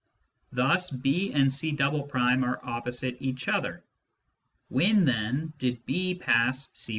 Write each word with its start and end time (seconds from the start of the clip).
Thus 0.51 0.89
B 0.89 1.31
and 1.31 1.53
C" 1.53 1.77
are 1.79 2.59
opposite 2.65 3.17
each 3.19 3.47
other. 3.47 3.83
When, 4.69 5.05
then, 5.05 5.53
did 5.59 5.85
B 5.85 6.15
pass 6.15 6.69
C 6.73 6.89